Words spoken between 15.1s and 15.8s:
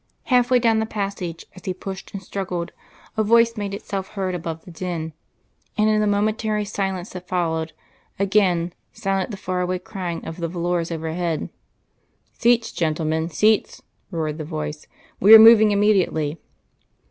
"We are moving